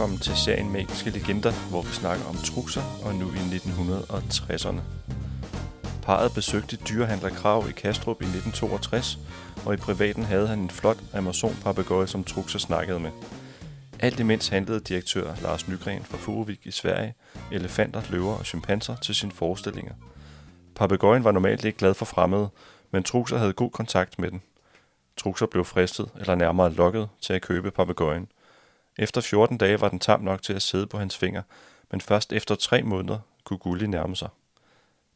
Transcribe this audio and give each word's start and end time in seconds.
velkommen 0.00 0.18
til 0.18 0.36
serien 0.36 0.72
Magiske 0.72 1.10
Legender, 1.10 1.52
hvor 1.70 1.82
vi 1.82 1.88
snakker 1.88 2.24
om 2.24 2.34
trukser 2.34 2.82
og 3.04 3.14
nu 3.14 3.26
i 3.26 3.56
1960'erne. 3.56 4.80
Parret 6.02 6.34
besøgte 6.34 6.76
dyrehandler 6.76 7.30
Krav 7.30 7.64
i 7.68 7.72
Kastrup 7.72 8.22
i 8.22 8.24
1962, 8.24 9.18
og 9.66 9.74
i 9.74 9.76
privaten 9.76 10.22
havde 10.22 10.48
han 10.48 10.58
en 10.58 10.70
flot 10.70 10.96
amazon 11.14 11.56
papegøje 11.62 12.06
som 12.06 12.24
trukser 12.24 12.58
snakkede 12.58 13.00
med. 13.00 13.10
Alt 13.98 14.20
imens 14.20 14.48
handlede 14.48 14.80
direktør 14.80 15.34
Lars 15.42 15.68
Nygren 15.68 16.04
fra 16.04 16.18
Furuvik 16.18 16.60
i 16.64 16.70
Sverige 16.70 17.14
elefanter, 17.52 18.02
løver 18.10 18.34
og 18.34 18.46
chimpanser 18.46 18.96
til 18.96 19.14
sine 19.14 19.32
forestillinger. 19.32 19.94
Papegøjen 20.74 21.24
var 21.24 21.32
normalt 21.32 21.64
ikke 21.64 21.78
glad 21.78 21.94
for 21.94 22.04
fremmede, 22.04 22.48
men 22.90 23.02
Trukser 23.02 23.38
havde 23.38 23.52
god 23.52 23.70
kontakt 23.70 24.18
med 24.18 24.30
den. 24.30 24.42
Trukser 25.16 25.46
blev 25.46 25.64
fristet, 25.64 26.08
eller 26.20 26.34
nærmere 26.34 26.72
lokket, 26.72 27.08
til 27.20 27.32
at 27.32 27.42
købe 27.42 27.70
papegøjen– 27.70 28.28
efter 28.98 29.20
14 29.20 29.58
dage 29.58 29.80
var 29.80 29.88
den 29.88 29.98
tam 29.98 30.20
nok 30.20 30.42
til 30.42 30.52
at 30.52 30.62
sidde 30.62 30.86
på 30.86 30.98
hans 30.98 31.16
finger, 31.16 31.42
men 31.90 32.00
først 32.00 32.32
efter 32.32 32.54
tre 32.54 32.82
måneder 32.82 33.18
kunne 33.44 33.58
Gulli 33.58 33.86
nærme 33.86 34.16
sig. 34.16 34.28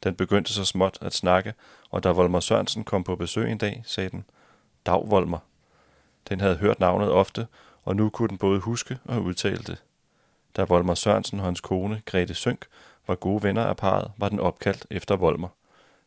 Den 0.04 0.14
begyndte 0.14 0.52
så 0.52 0.64
småt 0.64 0.98
at 1.00 1.14
snakke, 1.14 1.54
og 1.90 2.02
da 2.02 2.10
Volmer 2.10 2.40
Sørensen 2.40 2.84
kom 2.84 3.04
på 3.04 3.16
besøg 3.16 3.52
en 3.52 3.58
dag, 3.58 3.82
sagde 3.86 4.10
den, 4.10 4.24
Dag 4.86 5.10
Volmer. 5.10 5.38
Den 6.28 6.40
havde 6.40 6.56
hørt 6.56 6.80
navnet 6.80 7.10
ofte, 7.10 7.46
og 7.84 7.96
nu 7.96 8.10
kunne 8.10 8.28
den 8.28 8.38
både 8.38 8.60
huske 8.60 8.98
og 9.04 9.22
udtale 9.22 9.62
det. 9.62 9.82
Da 10.56 10.64
Volmer 10.64 10.94
Sørensen 10.94 11.38
og 11.38 11.44
hans 11.44 11.60
kone, 11.60 12.02
Grete 12.06 12.34
Sønk, 12.34 12.66
var 13.06 13.14
gode 13.14 13.42
venner 13.42 13.64
af 13.64 13.76
parret, 13.76 14.12
var 14.16 14.28
den 14.28 14.40
opkaldt 14.40 14.86
efter 14.90 15.16
Volmer. 15.16 15.48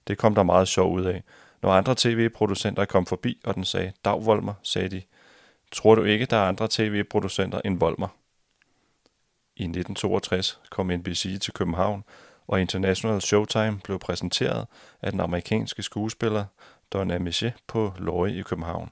Det 0.07 0.17
kom 0.17 0.35
der 0.35 0.43
meget 0.43 0.67
sjov 0.67 0.93
ud 0.93 1.03
af. 1.03 1.23
Når 1.61 1.71
andre 1.71 1.95
tv-producenter 1.97 2.85
kom 2.85 3.05
forbi, 3.05 3.41
og 3.45 3.55
den 3.55 3.65
sagde, 3.65 3.93
Dag 4.05 4.25
Volmer, 4.25 4.53
sagde 4.63 4.89
de, 4.89 5.01
Tror 5.71 5.95
du 5.95 6.03
ikke, 6.03 6.25
der 6.25 6.37
er 6.37 6.47
andre 6.47 6.67
tv-producenter 6.71 7.61
end 7.65 7.79
Volmer? 7.79 8.07
I 9.55 9.63
1962 9.63 10.59
kom 10.69 10.87
NBC 10.87 11.39
til 11.41 11.53
København, 11.53 12.03
og 12.47 12.61
International 12.61 13.21
Showtime 13.21 13.79
blev 13.83 13.99
præsenteret 13.99 14.67
af 15.01 15.11
den 15.11 15.19
amerikanske 15.19 15.83
skuespiller 15.83 16.45
Don 16.93 17.11
Ameche 17.11 17.53
på 17.67 17.93
Løje 17.97 18.33
i 18.33 18.41
København. 18.41 18.89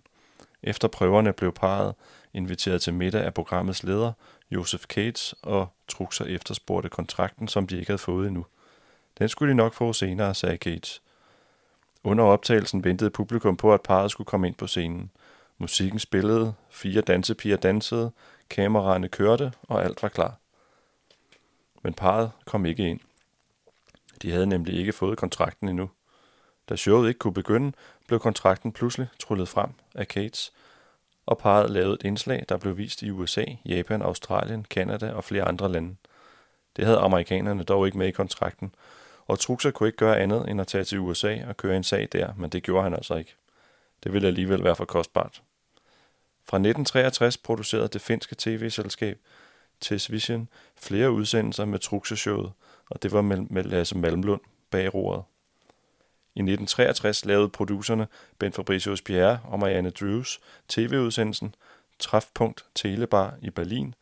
Efter 0.63 0.87
prøverne 0.87 1.33
blev 1.33 1.51
parret 1.53 1.95
inviteret 2.33 2.81
til 2.81 2.93
middag 2.93 3.23
af 3.23 3.33
programmets 3.33 3.83
leder, 3.83 4.11
Joseph 4.51 4.83
Cates, 4.83 5.35
og 5.41 5.67
Truxer 5.87 6.25
efterspurgte 6.25 6.89
kontrakten, 6.89 7.47
som 7.47 7.67
de 7.67 7.77
ikke 7.79 7.89
havde 7.89 7.97
fået 7.97 8.27
endnu. 8.27 8.45
Den 9.19 9.29
skulle 9.29 9.49
de 9.49 9.57
nok 9.57 9.73
få 9.73 9.93
senere, 9.93 10.35
sagde 10.35 10.57
Cates. 10.57 11.01
Under 12.03 12.23
optagelsen 12.23 12.83
ventede 12.83 13.09
publikum 13.09 13.57
på, 13.57 13.73
at 13.73 13.81
parret 13.81 14.11
skulle 14.11 14.25
komme 14.25 14.47
ind 14.47 14.55
på 14.55 14.67
scenen– 14.67 15.11
Musikken 15.57 15.99
spillede, 15.99 16.53
fire 16.69 17.01
dansepiger 17.01 17.57
dansede, 17.57 18.11
kameraerne 18.49 19.09
kørte, 19.09 19.53
og 19.61 19.83
alt 19.83 20.03
var 20.03 20.09
klar. 20.09 20.35
Men 21.83 21.93
parret 21.93 22.31
kom 22.45 22.65
ikke 22.65 22.89
ind. 22.89 22.99
De 24.21 24.31
havde 24.31 24.47
nemlig 24.47 24.73
ikke 24.73 24.93
fået 24.93 25.17
kontrakten 25.17 25.69
endnu. 25.69 25.89
Da 26.69 26.75
showet 26.75 27.07
ikke 27.07 27.17
kunne 27.17 27.33
begynde, 27.33 27.73
blev 28.07 28.19
kontrakten 28.19 28.71
pludselig 28.71 29.07
trullet 29.19 29.47
frem 29.47 29.69
af 29.95 30.07
Kates, 30.07 30.53
og 31.25 31.37
parret 31.37 31.69
lavede 31.69 31.93
et 31.93 32.03
indslag, 32.03 32.45
der 32.49 32.57
blev 32.57 32.77
vist 32.77 33.01
i 33.01 33.11
USA, 33.11 33.45
Japan, 33.65 34.01
Australien, 34.01 34.65
Kanada 34.69 35.11
og 35.11 35.23
flere 35.23 35.43
andre 35.43 35.71
lande. 35.71 35.95
Det 36.75 36.85
havde 36.85 36.97
amerikanerne 36.97 37.63
dog 37.63 37.85
ikke 37.85 37.97
med 37.97 38.07
i 38.07 38.11
kontrakten, 38.11 38.75
og 39.27 39.39
Truxa 39.39 39.71
kunne 39.71 39.89
ikke 39.89 39.97
gøre 39.97 40.19
andet 40.19 40.49
end 40.49 40.61
at 40.61 40.67
tage 40.67 40.83
til 40.83 40.99
USA 40.99 41.37
og 41.47 41.57
køre 41.57 41.77
en 41.77 41.83
sag 41.83 42.07
der, 42.11 42.33
men 42.37 42.49
det 42.49 42.63
gjorde 42.63 42.83
han 42.83 42.93
altså 42.93 43.15
ikke. 43.15 43.35
Det 44.05 44.13
ville 44.13 44.27
alligevel 44.27 44.63
være 44.63 44.75
for 44.75 44.85
kostbart. 44.85 45.43
Fra 46.43 46.57
1963 46.57 47.37
producerede 47.37 47.87
det 47.87 48.01
finske 48.01 48.35
tv-selskab 48.37 49.19
Tesvision 49.81 50.49
flere 50.75 51.11
udsendelser 51.11 51.65
med 51.65 51.79
Truxeshowet, 51.79 52.51
og 52.89 53.03
det 53.03 53.11
var 53.11 53.21
med 53.21 53.63
Lasse 53.63 53.97
Malmlund 53.97 54.41
bag 54.69 54.93
roret. 54.93 55.23
I 56.35 56.39
1963 56.39 57.25
lavede 57.25 57.49
producerne 57.49 58.07
Ben 58.39 58.53
Fabricius 58.53 59.01
Pierre 59.01 59.39
og 59.43 59.59
Marianne 59.59 59.89
Drews 59.89 60.41
tv-udsendelsen 60.67 61.55
Træfpunkt 61.99 62.65
Telebar 62.75 63.35
i 63.41 63.49
Berlin 63.49 63.95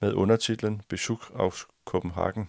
med 0.00 0.12
undertitlen 0.12 0.82
Besuch 0.88 1.30
aus 1.34 1.66
Copenhagen. 1.84 2.48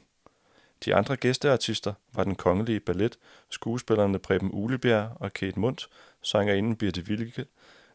De 0.86 0.96
andre 0.96 1.16
gæsteartister 1.16 1.94
var 2.14 2.24
den 2.24 2.36
kongelige 2.36 2.80
ballet, 2.80 3.20
skuespillerne 3.50 4.20
Preben 4.20 4.50
Ulebjerg 4.54 5.12
og 5.16 5.34
Kate 5.34 5.60
Mundt, 5.60 5.90
sangerinden 6.22 6.76
Birte 6.76 7.02
Wilke, 7.02 7.46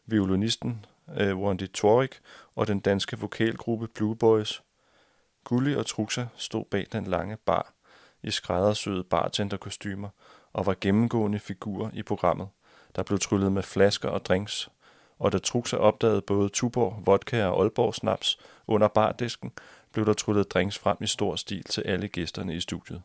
violinisten 0.05 0.85
øh, 1.17 1.37
Wendy 1.37 1.71
Torik 1.73 2.19
og 2.55 2.67
den 2.67 2.79
danske 2.79 3.19
vokalgruppe 3.19 3.87
Blue 3.87 4.15
Boys. 4.15 4.63
Gulli 5.43 5.75
og 5.75 5.85
Truxa 5.85 6.25
stod 6.35 6.65
bag 6.71 6.87
den 6.91 7.05
lange 7.05 7.37
bar 7.37 7.73
i 8.23 8.31
skræddersyede 8.31 9.03
bartenderkostymer 9.03 10.09
og 10.53 10.65
var 10.65 10.75
gennemgående 10.81 11.39
figurer 11.39 11.89
i 11.93 12.03
programmet. 12.03 12.47
Der 12.95 13.03
blev 13.03 13.19
tryllet 13.19 13.51
med 13.51 13.63
flasker 13.63 14.09
og 14.09 14.25
drinks, 14.25 14.69
og 15.19 15.31
da 15.31 15.37
Truxa 15.37 15.77
opdagede 15.77 16.21
både 16.21 16.49
Tuborg, 16.49 17.03
vodka 17.05 17.45
og 17.45 17.61
Aalborg 17.61 17.95
snaps 17.95 18.39
under 18.67 18.87
bardisken, 18.87 19.51
blev 19.93 20.05
der 20.05 20.13
tryllet 20.13 20.53
drinks 20.53 20.77
frem 20.79 20.97
i 21.01 21.07
stor 21.07 21.35
stil 21.35 21.63
til 21.63 21.81
alle 21.81 22.07
gæsterne 22.07 22.55
i 22.55 22.59
studiet. 22.59 23.01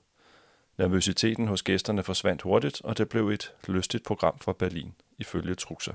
Nervøsiteten 0.78 1.48
hos 1.48 1.62
gæsterne 1.62 2.02
forsvandt 2.02 2.42
hurtigt, 2.42 2.80
og 2.84 2.98
det 2.98 3.08
blev 3.08 3.28
et 3.28 3.52
lystigt 3.68 4.04
program 4.04 4.38
fra 4.38 4.52
Berlin, 4.52 4.94
ifølge 5.18 5.54
Truxa. 5.54 5.92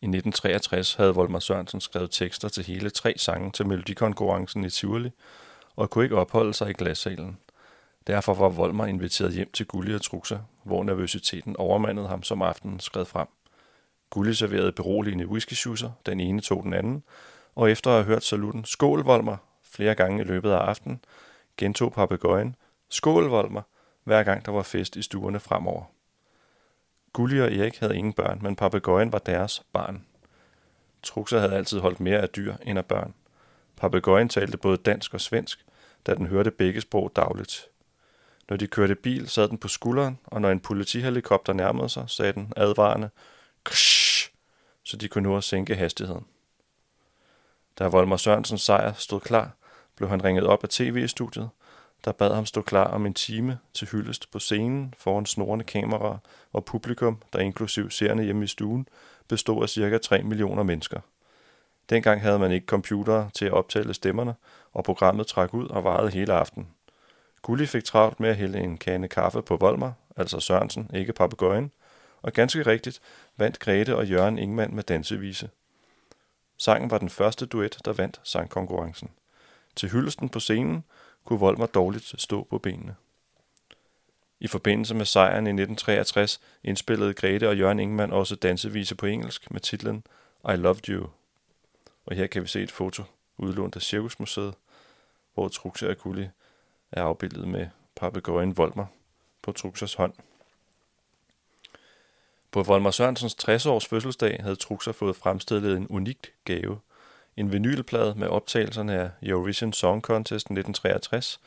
I 0.00 0.06
1963 0.06 0.94
havde 0.94 1.14
Volmar 1.14 1.38
Sørensen 1.38 1.80
skrevet 1.80 2.10
tekster 2.10 2.48
til 2.48 2.64
hele 2.64 2.90
tre 2.90 3.14
sange 3.16 3.50
til 3.50 3.66
Melodikonkurrencen 3.66 4.64
i 4.64 4.70
Tivoli, 4.70 5.10
og 5.76 5.90
kunne 5.90 6.04
ikke 6.04 6.16
opholde 6.16 6.54
sig 6.54 6.70
i 6.70 6.72
glassalen. 6.72 7.38
Derfor 8.06 8.34
var 8.34 8.48
Volmar 8.48 8.86
inviteret 8.86 9.32
hjem 9.32 9.50
til 9.52 9.66
Gulli 9.66 9.94
og 9.94 10.02
Truxa, 10.02 10.38
hvor 10.62 10.84
nervøsiteten 10.84 11.56
overmandede 11.56 12.08
ham 12.08 12.22
som 12.22 12.42
aftenen 12.42 12.80
skred 12.80 13.04
frem. 13.04 13.28
Gulli 14.10 14.34
serverede 14.34 14.72
beroligende 14.72 15.26
whisky 15.26 15.76
den 16.06 16.20
ene 16.20 16.40
tog 16.40 16.62
den 16.62 16.74
anden, 16.74 17.02
og 17.54 17.70
efter 17.70 17.90
at 17.90 17.96
have 17.96 18.06
hørt 18.06 18.24
saluten 18.24 18.64
Skål, 18.64 19.04
Volmer, 19.04 19.36
flere 19.62 19.94
gange 19.94 20.20
i 20.20 20.24
løbet 20.24 20.50
af 20.50 20.56
aftenen, 20.56 21.04
gentog 21.56 21.92
papegøjen 21.92 22.56
Skål, 22.88 23.28
Volmer, 23.28 23.62
hver 24.04 24.22
gang 24.22 24.46
der 24.46 24.52
var 24.52 24.62
fest 24.62 24.96
i 24.96 25.02
stuerne 25.02 25.40
fremover. 25.40 25.84
Gulli 27.12 27.40
og 27.40 27.52
Erik 27.52 27.78
havde 27.78 27.96
ingen 27.96 28.12
børn, 28.12 28.38
men 28.42 28.56
papegøjen 28.56 29.12
var 29.12 29.18
deres 29.18 29.62
barn. 29.72 30.06
Truxer 31.02 31.38
havde 31.38 31.54
altid 31.54 31.78
holdt 31.78 32.00
mere 32.00 32.18
af 32.18 32.28
dyr 32.28 32.54
end 32.62 32.78
af 32.78 32.86
børn. 32.86 33.14
Papegøjen 33.76 34.28
talte 34.28 34.58
både 34.58 34.76
dansk 34.76 35.14
og 35.14 35.20
svensk, 35.20 35.64
da 36.06 36.14
den 36.14 36.26
hørte 36.26 36.50
begge 36.50 36.80
sprog 36.80 37.12
dagligt. 37.16 37.68
Når 38.48 38.56
de 38.56 38.66
kørte 38.66 38.94
bil, 38.94 39.28
sad 39.28 39.48
den 39.48 39.58
på 39.58 39.68
skulderen, 39.68 40.18
og 40.24 40.40
når 40.40 40.50
en 40.50 40.60
politihelikopter 40.60 41.52
nærmede 41.52 41.88
sig, 41.88 42.04
sagde 42.10 42.32
den 42.32 42.52
advarende, 42.56 43.10
Ksh! 43.64 44.30
så 44.84 44.96
de 44.96 45.08
kunne 45.08 45.28
nå 45.28 45.36
at 45.36 45.44
sænke 45.44 45.76
hastigheden. 45.76 46.26
Da 47.78 47.86
Volmer 47.86 48.16
Sørensens 48.16 48.62
sejr 48.62 48.92
stod 48.92 49.20
klar, 49.20 49.50
blev 49.96 50.08
han 50.08 50.24
ringet 50.24 50.46
op 50.46 50.64
af 50.64 50.68
tv-studiet, 50.68 51.50
der 52.04 52.12
bad 52.12 52.34
ham 52.34 52.46
stå 52.46 52.62
klar 52.62 52.84
om 52.84 53.06
en 53.06 53.14
time 53.14 53.58
til 53.74 53.88
hyldest 53.88 54.30
på 54.30 54.38
scenen 54.38 54.94
foran 54.98 55.26
snorende 55.26 55.64
kameraer 55.64 56.18
og 56.52 56.64
publikum, 56.64 57.22
der 57.32 57.38
inklusiv 57.38 57.90
seerne 57.90 58.22
hjemme 58.22 58.44
i 58.44 58.46
stuen, 58.46 58.88
bestod 59.28 59.62
af 59.62 59.68
cirka 59.68 59.98
3 59.98 60.22
millioner 60.22 60.62
mennesker. 60.62 61.00
Dengang 61.90 62.20
havde 62.20 62.38
man 62.38 62.52
ikke 62.52 62.66
computere 62.66 63.30
til 63.34 63.44
at 63.44 63.52
optælle 63.52 63.94
stemmerne, 63.94 64.34
og 64.72 64.84
programmet 64.84 65.26
trak 65.26 65.54
ud 65.54 65.68
og 65.68 65.84
varede 65.84 66.10
hele 66.10 66.32
aften. 66.32 66.68
Gulli 67.42 67.66
fik 67.66 67.84
travlt 67.84 68.20
med 68.20 68.28
at 68.28 68.36
hælde 68.36 68.58
en 68.58 68.78
kande 68.78 69.08
kaffe 69.08 69.42
på 69.42 69.56
Volmer, 69.56 69.92
altså 70.16 70.40
Sørensen, 70.40 70.90
ikke 70.94 71.12
papegøjen, 71.12 71.72
og 72.22 72.32
ganske 72.32 72.62
rigtigt 72.62 73.00
vandt 73.36 73.58
Grete 73.58 73.96
og 73.96 74.06
Jørgen 74.06 74.38
Ingman 74.38 74.74
med 74.74 74.82
dansevise. 74.82 75.50
Sangen 76.62 76.90
var 76.90 76.98
den 76.98 77.10
første 77.10 77.46
duet, 77.46 77.78
der 77.84 77.92
vandt 77.92 78.20
sangkonkurrencen. 78.24 79.10
Til 79.76 79.88
hyldesten 79.88 80.28
på 80.28 80.40
scenen 80.40 80.84
kunne 81.24 81.38
Volmer 81.38 81.66
dårligt 81.66 82.20
stå 82.20 82.44
på 82.50 82.58
benene. 82.58 82.96
I 84.40 84.46
forbindelse 84.46 84.94
med 84.94 85.04
sejren 85.04 85.46
i 85.46 85.50
1963 85.50 86.40
indspillede 86.64 87.14
Grete 87.14 87.48
og 87.48 87.58
Jørgen 87.58 87.80
Ingman 87.80 88.12
også 88.12 88.36
dansevise 88.36 88.94
på 88.94 89.06
engelsk 89.06 89.50
med 89.50 89.60
titlen 89.60 90.04
I 90.52 90.56
Loved 90.56 90.88
You. 90.88 91.08
Og 92.06 92.16
her 92.16 92.26
kan 92.26 92.42
vi 92.42 92.48
se 92.48 92.62
et 92.62 92.70
foto 92.70 93.02
udlånt 93.36 93.76
af 93.76 93.82
Cirkusmuseet, 93.82 94.54
hvor 95.34 95.48
Truxa 95.48 95.88
og 95.88 95.98
Kulli 95.98 96.28
er 96.92 97.02
afbildet 97.02 97.48
med 97.48 97.66
papegøjen 97.96 98.56
Volmer 98.56 98.86
på 99.42 99.52
Truxas 99.52 99.94
hånd. 99.94 100.14
På 102.52 102.62
Volmer 102.62 102.90
Sørensens 102.90 103.36
60-års 103.48 103.86
fødselsdag 103.86 104.38
havde 104.40 104.56
Truxer 104.56 104.92
fået 104.92 105.16
fremstillet 105.16 105.76
en 105.76 105.86
unik 105.88 106.32
gave– 106.44 106.78
en 107.36 107.52
vinylplade 107.52 108.14
med 108.14 108.28
optagelserne 108.28 108.94
af 108.94 109.10
Eurovision 109.22 109.72
Song 109.72 110.02
Contest 110.02 110.46
1963 110.46 111.40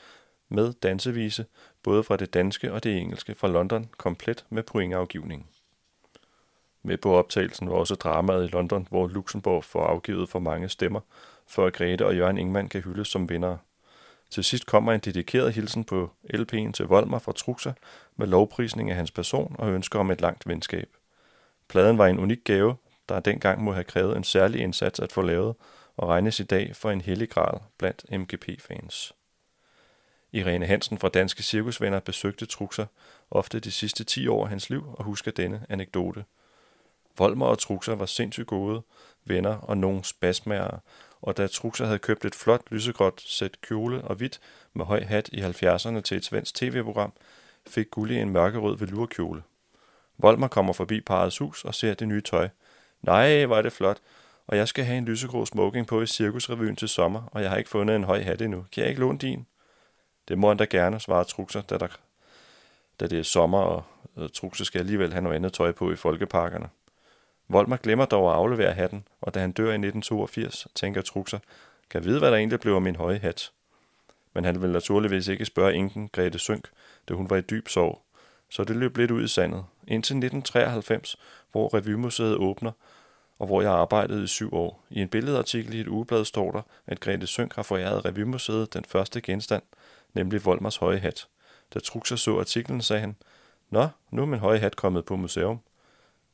med 0.50 0.74
dansevise, 0.74 1.46
både 1.84 2.04
fra 2.04 2.18
det 2.18 2.34
danske 2.34 2.74
og 2.74 2.84
det 2.84 2.98
engelske 2.98 3.36
fra 3.36 3.48
London, 3.48 3.90
komplet 3.98 4.46
med 4.50 4.64
pointafgivning. 4.64 5.50
Med 6.84 6.98
på 6.98 7.16
optagelsen 7.16 7.70
var 7.70 7.76
også 7.76 7.96
dramaet 7.96 8.44
i 8.44 8.48
London, 8.48 8.88
hvor 8.90 9.08
Luxembourg 9.08 9.64
får 9.64 9.86
afgivet 9.86 10.30
for 10.30 10.40
mange 10.40 10.70
stemmer, 10.70 11.00
for 11.48 11.68
at 11.68 11.74
Grete 11.74 12.06
og 12.06 12.16
Jørgen 12.18 12.38
Ingman 12.38 12.70
kan 12.70 12.82
hyldes 12.82 13.08
som 13.08 13.30
vinder. 13.30 13.58
Til 14.36 14.44
sidst 14.44 14.66
kommer 14.66 14.94
en 14.94 15.00
dedikeret 15.00 15.54
hilsen 15.54 15.84
på 15.84 16.12
LP'en 16.34 16.72
til 16.72 16.86
Volmer 16.86 17.20
fra 17.20 17.32
Truxa 17.32 17.72
med 18.16 18.28
lovprisning 18.28 18.90
af 18.90 18.96
hans 18.96 19.12
person 19.12 19.56
og 19.60 19.72
ønsker 19.72 20.00
om 20.00 20.12
et 20.12 20.22
langt 20.22 20.48
venskab. 20.48 20.90
Pladen 21.68 21.98
var 21.98 22.08
en 22.08 22.20
unik 22.20 22.44
gave, 22.44 22.76
der 23.10 23.20
dengang 23.20 23.64
må 23.64 23.74
have 23.74 23.84
krævet 23.84 24.18
en 24.18 24.24
særlig 24.24 24.62
indsats 24.62 25.00
at 25.00 25.12
få 25.12 25.22
lavet, 25.22 25.56
og 25.98 26.08
regnes 26.08 26.40
i 26.40 26.44
dag 26.44 26.76
for 26.76 26.92
en 26.92 27.02
hellig 27.02 27.30
gral 27.30 27.60
blandt 27.78 28.06
MGP-fans. 28.12 29.14
Irene 30.32 30.66
Hansen 30.66 30.98
fra 30.98 31.10
Danske 31.10 31.44
Cirkusvenner 31.44 32.00
besøgte 32.00 32.46
Truxer 32.46 32.86
ofte 33.32 33.60
de 33.60 33.72
sidste 33.72 34.04
10 34.04 34.28
år 34.28 34.44
af 34.44 34.50
hans 34.50 34.70
liv 34.70 34.96
og 34.98 35.04
husker 35.04 35.32
denne 35.32 35.66
anekdote. 35.70 36.26
Volmer 37.18 37.46
og 37.46 37.60
Truxer 37.60 37.96
var 37.96 38.06
sindssygt 38.06 38.48
gode 38.48 38.82
venner 39.26 39.58
og 39.58 39.78
nogle 39.78 40.04
spasmager, 40.04 40.80
og 41.26 41.38
da 41.38 41.48
Truxer 41.48 41.86
havde 41.86 42.00
købt 42.00 42.26
et 42.26 42.36
flot 42.36 42.62
lysegråt 42.72 43.22
sæt 43.22 43.62
kjole 43.62 44.02
og 44.02 44.16
hvidt 44.16 44.40
med 44.74 44.86
høj 44.86 45.04
hat 45.04 45.30
i 45.34 45.42
70'erne 45.42 46.02
til 46.02 46.18
et 46.18 46.26
svensk 46.26 46.56
tv-program, 46.56 47.14
fik 47.68 47.92
Gulli 47.92 48.20
en 48.20 48.30
mørkerød 48.30 48.78
velurkjole. 48.78 49.44
Volmer 50.18 50.48
kommer 50.48 50.74
forbi 50.74 51.02
parrets 51.02 51.38
hus 51.38 51.66
og 51.66 51.76
ser 51.76 51.94
det 51.94 52.08
nye 52.08 52.22
tøj. 52.22 52.50
Nej, 53.02 53.46
var 53.46 53.62
det 53.62 53.74
flot, 53.74 53.98
og 54.48 54.58
jeg 54.58 54.68
skal 54.68 54.86
have 54.86 54.98
en 54.98 55.06
lysegrå 55.06 55.46
smoking 55.46 55.88
på 55.88 56.02
i 56.02 56.08
Cirkusrevyen 56.08 56.76
til 56.76 56.90
sommer, 56.90 57.24
og 57.32 57.42
jeg 57.42 57.50
har 57.50 57.58
ikke 57.58 57.70
fundet 57.70 57.96
en 57.96 58.04
høj 58.04 58.22
hat 58.22 58.42
endnu. 58.42 58.66
Kan 58.72 58.82
jeg 58.82 58.90
ikke 58.90 59.02
låne 59.02 59.18
din? 59.18 59.46
Det 60.28 60.38
må 60.38 60.48
han 60.48 60.58
da 60.58 60.66
gerne, 60.70 61.00
svarer 61.00 61.24
Truxer, 61.24 61.62
da, 61.62 61.78
der, 61.78 61.88
da 63.00 63.08
det 63.08 63.20
er 63.20 63.24
sommer, 63.24 63.60
og 63.60 63.84
øh, 64.18 64.30
Truxer 64.30 64.66
skal 64.66 64.80
alligevel 64.80 65.12
have 65.12 65.22
noget 65.22 65.36
andet 65.36 65.54
tøj 65.54 65.72
på 65.72 65.92
i 65.92 65.96
folkeparkerne. 65.96 66.70
Volmer 67.48 67.78
glemmer 67.78 68.06
dog 68.06 68.30
at 68.30 68.36
aflevere 68.36 68.74
hatten, 68.74 69.08
og 69.22 69.34
da 69.34 69.40
han 69.40 69.52
dør 69.52 69.64
i 69.64 69.74
1982, 69.74 70.68
tænker 70.76 71.02
Truxer, 71.02 71.40
kan 71.90 72.04
vide, 72.04 72.20
hvad 72.20 72.32
der 72.32 72.38
egentlig 72.38 72.60
blev 72.60 72.74
af 72.74 72.82
min 72.82 72.96
høje 72.96 73.18
hat. 73.18 73.52
Men 74.34 74.46
han 74.46 74.62
vil 74.62 74.70
naturligvis 74.70 75.28
ikke 75.28 75.46
spørge 75.46 75.74
Inken 75.74 76.10
Grete 76.14 76.40
Sønk, 76.40 76.70
da 77.10 77.14
hun 77.14 77.30
var 77.30 77.36
i 77.36 77.42
dyb 77.42 77.68
sorg. 77.68 78.02
Så 78.50 78.64
det 78.64 78.76
løb 78.76 78.98
lidt 78.98 79.12
ud 79.12 79.24
i 79.24 79.28
sandet. 79.28 79.66
Indtil 79.88 80.16
1993, 80.16 81.18
hvor 81.52 81.74
Revymuseet 81.74 82.36
åbner, 82.36 82.72
og 83.40 83.48
hvor 83.48 83.62
jeg 83.62 83.72
arbejdede 83.72 84.24
i 84.24 84.28
syv 84.28 84.54
år. 84.54 84.84
I 84.90 85.02
en 85.02 85.10
billedartikel 85.10 85.74
i 85.74 85.80
et 85.80 85.88
ugeblad 85.88 86.26
står 86.26 86.52
der, 86.52 86.62
at 86.88 87.00
Grete 87.00 87.28
Sønk 87.28 87.56
har 87.56 87.64
foræret 87.64 88.06
Revymuseet 88.06 88.74
den 88.74 88.86
første 88.86 89.22
genstand, 89.22 89.64
nemlig 90.14 90.46
Volmers 90.46 90.78
høje 90.78 90.98
hat. 90.98 91.28
Da 91.74 91.80
Truxer 91.80 92.16
så 92.16 92.40
artiklen, 92.40 92.82
sagde 92.82 93.00
han, 93.00 93.16
Nå, 93.70 93.88
nu 94.12 94.22
er 94.22 94.26
min 94.26 94.40
høje 94.40 94.60
hat 94.60 94.76
kommet 94.76 95.06
på 95.06 95.16
museum. 95.16 95.60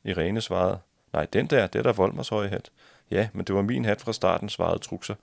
Irene 0.04 0.40
svarede, 0.40 0.78
Nej, 1.12 1.26
den 1.32 1.46
der, 1.46 1.66
det 1.66 1.78
er 1.78 1.82
der 1.82 1.92
Volmers 1.92 2.28
høje 2.28 2.48
hat. 2.48 2.70
Ja, 3.10 3.28
men 3.32 3.44
det 3.44 3.54
var 3.54 3.62
min 3.62 3.84
hat 3.84 4.00
fra 4.00 4.12
starten, 4.12 4.48
svarede 4.48 4.78
Truxer. 4.78 5.14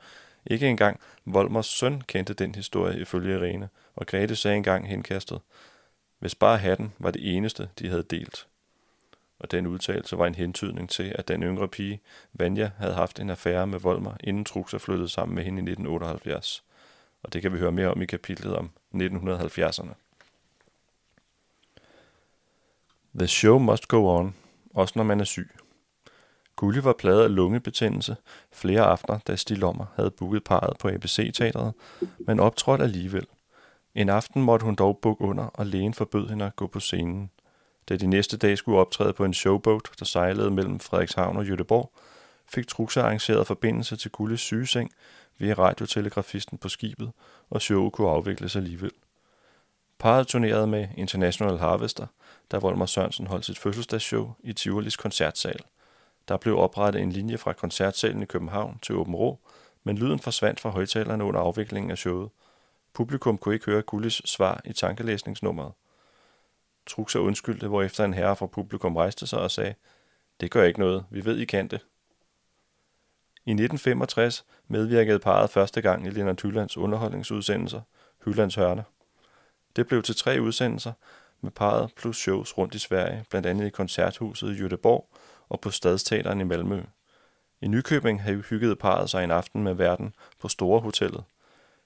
Ikke 0.45 0.67
engang 0.67 0.99
Volmers 1.25 1.65
søn 1.65 2.01
kendte 2.01 2.33
den 2.33 2.55
historie 2.55 2.99
ifølge 2.99 3.35
Irene, 3.35 3.69
og 3.95 4.07
Grete 4.07 4.35
sagde 4.35 4.57
engang 4.57 4.87
henkastet, 4.87 5.41
hvis 6.19 6.35
bare 6.35 6.57
hatten 6.57 6.93
var 6.99 7.11
det 7.11 7.35
eneste, 7.35 7.69
de 7.79 7.89
havde 7.89 8.03
delt. 8.03 8.47
Og 9.39 9.51
den 9.51 9.67
udtalelse 9.67 10.17
var 10.17 10.27
en 10.27 10.35
hentydning 10.35 10.89
til, 10.89 11.15
at 11.15 11.27
den 11.27 11.43
yngre 11.43 11.67
pige, 11.67 12.01
Vanja, 12.33 12.71
havde 12.77 12.93
haft 12.93 13.19
en 13.19 13.29
affære 13.29 13.67
med 13.67 13.79
Volmer, 13.79 14.13
inden 14.23 14.45
Truxer 14.45 14.77
flyttede 14.77 15.09
sammen 15.09 15.35
med 15.35 15.43
hende 15.43 15.59
i 15.59 15.71
1978. 15.71 16.63
Og 17.23 17.33
det 17.33 17.41
kan 17.41 17.53
vi 17.53 17.57
høre 17.57 17.71
mere 17.71 17.91
om 17.91 18.01
i 18.01 18.05
kapitlet 18.05 18.55
om 18.55 18.71
1970'erne. 18.95 19.93
The 23.15 23.27
show 23.27 23.59
must 23.59 23.87
go 23.87 24.17
on, 24.17 24.35
også 24.73 24.93
når 24.95 25.03
man 25.03 25.19
er 25.19 25.23
syg. 25.23 25.51
Gulli 26.59 26.83
var 26.83 26.93
pladet 26.93 27.23
af 27.23 27.35
lungebetændelse 27.35 28.15
flere 28.51 28.81
aftener, 28.81 29.19
da 29.27 29.35
Stilommer 29.35 29.85
havde 29.95 30.11
booket 30.11 30.43
parret 30.43 30.77
på 30.77 30.87
ABC-teatret, 30.87 31.73
men 32.19 32.39
optrådte 32.39 32.83
alligevel. 32.83 33.27
En 33.95 34.09
aften 34.09 34.41
måtte 34.41 34.63
hun 34.65 34.75
dog 34.75 34.99
bukke 35.01 35.23
under, 35.23 35.43
og 35.43 35.65
lægen 35.65 35.93
forbød 35.93 36.29
hende 36.29 36.45
at 36.45 36.55
gå 36.55 36.67
på 36.67 36.79
scenen. 36.79 37.31
Da 37.89 37.95
de 37.95 38.07
næste 38.07 38.37
dag 38.37 38.57
skulle 38.57 38.79
optræde 38.79 39.13
på 39.13 39.25
en 39.25 39.33
showboat, 39.33 39.81
der 39.99 40.05
sejlede 40.05 40.51
mellem 40.51 40.79
Frederikshavn 40.79 41.37
og 41.37 41.47
Jødeborg, 41.47 41.91
fik 42.47 42.67
Truxa 42.67 43.01
arrangeret 43.01 43.47
forbindelse 43.47 43.95
til 43.95 44.11
Gulles 44.11 44.41
sygeseng 44.41 44.91
via 45.37 45.53
radiotelegrafisten 45.53 46.57
på 46.57 46.69
skibet, 46.69 47.11
og 47.49 47.61
showet 47.61 47.93
kunne 47.93 48.09
afvikles 48.09 48.55
alligevel. 48.55 48.91
Parret 49.99 50.27
turnerede 50.27 50.67
med 50.67 50.87
International 50.97 51.57
Harvester, 51.57 52.07
da 52.51 52.57
Volmer 52.57 52.85
Sørensen 52.85 53.27
holdt 53.27 53.45
sit 53.45 53.59
fødselsdagsshow 53.59 54.31
i 54.43 54.53
Tivolis 54.53 54.97
koncertsal– 54.97 55.59
der 56.27 56.37
blev 56.37 56.57
oprettet 56.57 57.01
en 57.01 57.11
linje 57.11 57.37
fra 57.37 57.53
koncertsalen 57.53 58.21
i 58.21 58.25
København 58.25 58.79
til 58.81 58.95
Åben 58.95 59.15
Rå, 59.15 59.39
men 59.83 59.97
lyden 59.97 60.19
forsvandt 60.19 60.59
fra 60.59 60.69
højtalerne 60.69 61.23
under 61.23 61.39
afviklingen 61.39 61.91
af 61.91 61.97
showet. 61.97 62.29
Publikum 62.93 63.37
kunne 63.37 63.53
ikke 63.53 63.65
høre 63.65 63.81
Gullis 63.81 64.21
svar 64.25 64.61
i 64.65 64.73
tankelæsningsnummeret. 64.73 65.71
sig 67.07 67.21
undskyldte, 67.21 67.67
hvorefter 67.67 68.05
en 68.05 68.13
herre 68.13 68.35
fra 68.35 68.47
publikum 68.47 68.95
rejste 68.95 69.27
sig 69.27 69.39
og 69.39 69.51
sagde, 69.51 69.73
det 70.41 70.51
gør 70.51 70.63
ikke 70.63 70.79
noget, 70.79 71.05
vi 71.09 71.25
ved, 71.25 71.37
I 71.37 71.45
kan 71.45 71.67
det. 71.67 71.85
I 73.45 73.51
1965 73.51 74.45
medvirkede 74.67 75.19
parret 75.19 75.49
første 75.49 75.81
gang 75.81 76.07
i 76.07 76.09
Lennart 76.09 76.41
Hyllands 76.41 76.77
underholdningsudsendelser, 76.77 77.81
Hyllands 78.25 78.55
Hørne. 78.55 78.83
Det 79.75 79.87
blev 79.87 80.03
til 80.03 80.15
tre 80.15 80.41
udsendelser 80.41 80.93
med 81.41 81.51
parret 81.51 81.91
plus 81.95 82.17
shows 82.17 82.57
rundt 82.57 82.75
i 82.75 82.79
Sverige, 82.79 83.25
blandt 83.29 83.47
andet 83.47 83.67
i 83.67 83.69
Koncerthuset 83.69 84.55
i 84.55 84.59
Göteborg 84.59 85.17
og 85.49 85.59
på 85.59 85.71
Stadsteateren 85.71 86.41
i 86.41 86.43
Malmø. 86.43 86.81
I 87.61 87.67
Nykøbing 87.67 88.21
havde 88.21 88.41
hyggede 88.41 88.75
parret 88.75 89.09
sig 89.09 89.23
en 89.23 89.31
aften 89.31 89.63
med 89.63 89.73
verden 89.73 90.13
på 90.39 90.47
Store 90.47 90.79
Hotellet. 90.81 91.23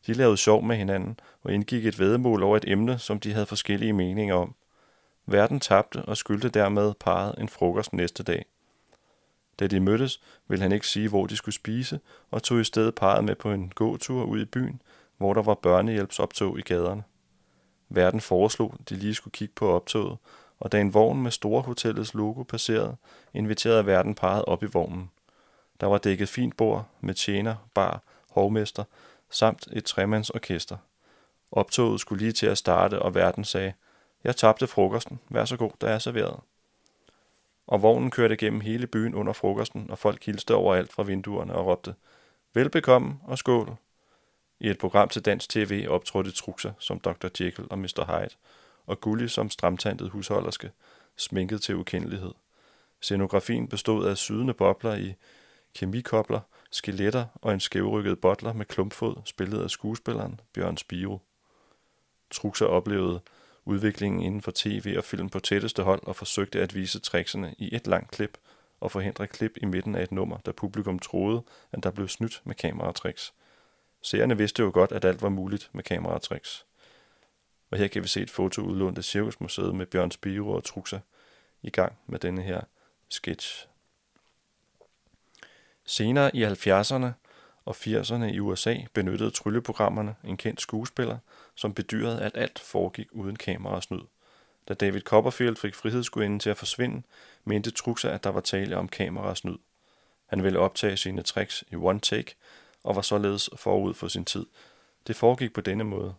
De 0.07 0.13
lavede 0.13 0.37
sjov 0.37 0.63
med 0.63 0.75
hinanden 0.75 1.19
og 1.43 1.53
indgik 1.53 1.85
et 1.85 1.99
vedemål 1.99 2.43
over 2.43 2.57
et 2.57 2.67
emne, 2.67 2.99
som 2.99 3.19
de 3.19 3.33
havde 3.33 3.45
forskellige 3.45 3.93
meninger 3.93 4.35
om. 4.35 4.55
Verden 5.25 5.59
tabte 5.59 6.01
og 6.05 6.17
skyldte 6.17 6.49
dermed 6.49 6.93
parret 6.99 7.35
en 7.37 7.49
frokost 7.49 7.93
næste 7.93 8.23
dag. 8.23 8.45
Da 9.59 9.67
de 9.67 9.79
mødtes, 9.79 10.21
ville 10.47 10.61
han 10.61 10.71
ikke 10.71 10.87
sige, 10.87 11.09
hvor 11.09 11.25
de 11.25 11.35
skulle 11.35 11.55
spise, 11.55 11.99
og 12.31 12.43
tog 12.43 12.59
i 12.59 12.63
stedet 12.63 12.95
parret 12.95 13.23
med 13.23 13.35
på 13.35 13.51
en 13.51 13.69
gåtur 13.75 14.23
ud 14.23 14.41
i 14.41 14.45
byen, 14.45 14.81
hvor 15.17 15.33
der 15.33 15.41
var 15.41 15.53
børnehjælpsoptog 15.53 16.59
i 16.59 16.61
gaderne. 16.61 17.03
Verden 17.89 18.21
foreslog, 18.21 18.75
at 18.79 18.89
de 18.89 18.95
lige 18.95 19.15
skulle 19.15 19.31
kigge 19.31 19.53
på 19.55 19.69
optoget, 19.69 20.17
og 20.63 20.71
da 20.71 20.81
en 20.81 20.93
vogn 20.93 21.23
med 21.23 21.31
Store 21.31 21.61
Hotellets 21.61 22.13
logo 22.13 22.43
passerede, 22.43 22.95
inviterede 23.33 23.85
verden 23.85 24.15
parret 24.15 24.45
op 24.45 24.63
i 24.63 24.65
vognen. 24.65 25.11
Der 25.81 25.87
var 25.87 25.97
dækket 25.97 26.29
fint 26.29 26.57
bord 26.57 26.87
med 27.01 27.13
tjener, 27.13 27.55
bar, 27.73 28.01
hovmester 28.29 28.83
samt 29.29 29.67
et 29.73 29.85
tremandsorkester. 29.85 30.77
Optoget 31.51 31.99
skulle 31.99 32.23
lige 32.23 32.31
til 32.31 32.45
at 32.45 32.57
starte, 32.57 32.99
og 33.01 33.15
verden 33.15 33.43
sagde, 33.43 33.73
jeg 34.23 34.35
tabte 34.35 34.67
frokosten, 34.67 35.19
vær 35.29 35.45
så 35.45 35.57
god, 35.57 35.71
der 35.81 35.87
er 35.87 35.99
serveret. 35.99 36.39
Og 37.67 37.81
vognen 37.81 38.11
kørte 38.11 38.37
gennem 38.37 38.61
hele 38.61 38.87
byen 38.87 39.15
under 39.15 39.33
frokosten, 39.33 39.87
og 39.89 39.97
folk 39.97 40.25
hilste 40.25 40.55
overalt 40.55 40.93
fra 40.93 41.03
vinduerne 41.03 41.53
og 41.53 41.65
råbte, 41.65 41.95
velbekomme 42.53 43.19
og 43.23 43.37
skål. 43.37 43.75
I 44.59 44.69
et 44.69 44.77
program 44.77 45.09
til 45.09 45.25
dansk 45.25 45.49
tv 45.49 45.85
optrådte 45.89 46.31
Truxer 46.31 46.73
som 46.79 46.99
Dr. 46.99 47.27
Jekyll 47.39 47.67
og 47.69 47.79
Mr. 47.79 48.19
Hyde, 48.19 48.35
og 48.85 49.01
Gulli 49.01 49.27
som 49.27 49.49
stramtandet 49.49 50.09
husholderske, 50.09 50.71
sminket 51.17 51.61
til 51.61 51.75
ukendelighed. 51.75 52.31
Scenografien 53.01 53.67
bestod 53.67 54.05
af 54.05 54.17
sydende 54.17 54.53
bobler 54.53 54.95
i 54.95 55.13
kemikobler, 55.75 56.39
skeletter 56.71 57.25
og 57.35 57.53
en 57.53 57.59
skævrykket 57.59 58.19
bottler 58.19 58.53
med 58.53 58.65
klumpfod, 58.65 59.15
spillet 59.25 59.63
af 59.63 59.69
skuespilleren 59.69 60.39
Bjørn 60.53 60.77
Spiro. 60.77 61.19
Truxer 62.31 62.65
oplevede 62.65 63.21
udviklingen 63.65 64.21
inden 64.21 64.41
for 64.41 64.51
tv 64.55 64.93
og 64.97 65.03
film 65.03 65.29
på 65.29 65.39
tætteste 65.39 65.83
hold 65.83 66.07
og 66.07 66.15
forsøgte 66.15 66.61
at 66.61 66.75
vise 66.75 66.99
tricksene 66.99 67.55
i 67.57 67.75
et 67.75 67.87
langt 67.87 68.11
klip 68.11 68.37
og 68.79 68.91
forhindre 68.91 69.27
klip 69.27 69.57
i 69.61 69.65
midten 69.65 69.95
af 69.95 70.03
et 70.03 70.11
nummer, 70.11 70.37
da 70.37 70.51
publikum 70.51 70.99
troede, 70.99 71.43
at 71.71 71.83
der 71.83 71.91
blev 71.91 72.07
snydt 72.07 72.41
med 72.43 72.55
kameratricks. 72.55 73.33
Seerne 74.01 74.37
vidste 74.37 74.63
jo 74.63 74.71
godt, 74.73 74.91
at 74.91 75.05
alt 75.05 75.21
var 75.21 75.29
muligt 75.29 75.69
med 75.73 75.83
kameratricks. 75.83 76.65
Og 77.73 77.79
her 77.79 77.87
kan 77.87 78.03
vi 78.03 78.07
se 78.07 78.21
et 78.21 78.29
foto 78.29 78.61
udlånt 78.61 78.97
af 78.97 79.03
Cirkusmuseet 79.03 79.75
med 79.75 79.85
Bjørn 79.85 80.11
Spiro 80.11 80.51
og 80.51 80.63
Truxa 80.63 80.99
i 81.61 81.69
gang 81.69 81.93
med 82.07 82.19
denne 82.19 82.41
her 82.41 82.61
sketch. 83.09 83.67
Senere 85.85 86.35
i 86.35 86.45
70'erne 86.45 87.07
og 87.65 87.75
80'erne 87.75 88.23
i 88.23 88.39
USA 88.39 88.75
benyttede 88.93 89.31
trylleprogrammerne 89.31 90.15
en 90.23 90.37
kendt 90.37 90.61
skuespiller, 90.61 91.17
som 91.55 91.73
bedyrede, 91.73 92.21
at 92.21 92.31
alt 92.35 92.59
foregik 92.59 93.07
uden 93.11 93.35
kamera 93.35 93.75
og 93.75 93.83
snyd. 93.83 94.03
Da 94.67 94.73
David 94.73 95.01
Copperfield 95.01 95.55
fik 95.55 95.75
frihedsgudinden 95.75 96.39
til 96.39 96.49
at 96.49 96.57
forsvinde, 96.57 97.03
mente 97.43 97.71
Truxa, 97.71 98.09
at 98.09 98.23
der 98.23 98.29
var 98.29 98.41
tale 98.41 98.77
om 98.77 98.87
kamera 98.87 99.29
og 99.29 99.37
snyd. 99.37 99.57
Han 100.25 100.43
ville 100.43 100.59
optage 100.59 100.97
sine 100.97 101.21
tricks 101.21 101.63
i 101.71 101.75
one 101.75 101.99
take, 101.99 102.35
og 102.83 102.95
var 102.95 103.01
således 103.01 103.49
forud 103.55 103.93
for 103.93 104.07
sin 104.07 104.25
tid. 104.25 104.45
Det 105.07 105.15
foregik 105.15 105.53
på 105.53 105.61
denne 105.61 105.83
måde. 105.83 106.15